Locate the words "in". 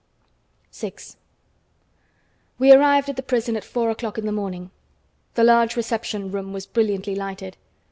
4.17-4.25